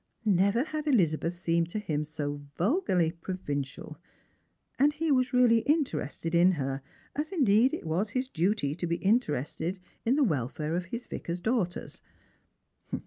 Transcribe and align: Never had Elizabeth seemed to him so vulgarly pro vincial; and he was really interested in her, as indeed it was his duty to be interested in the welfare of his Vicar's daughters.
Never 0.25 0.63
had 0.63 0.87
Elizabeth 0.87 1.35
seemed 1.35 1.69
to 1.69 1.77
him 1.77 2.03
so 2.03 2.41
vulgarly 2.57 3.11
pro 3.11 3.35
vincial; 3.35 3.97
and 4.79 4.93
he 4.93 5.11
was 5.11 5.31
really 5.31 5.59
interested 5.59 6.33
in 6.33 6.53
her, 6.53 6.81
as 7.15 7.31
indeed 7.31 7.71
it 7.71 7.85
was 7.85 8.09
his 8.09 8.27
duty 8.27 8.73
to 8.73 8.87
be 8.87 8.95
interested 8.95 9.77
in 10.03 10.15
the 10.15 10.23
welfare 10.23 10.73
of 10.75 10.85
his 10.85 11.05
Vicar's 11.05 11.39
daughters. 11.39 12.01